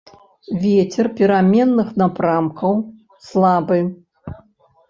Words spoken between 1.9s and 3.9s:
напрамкаў, слабы.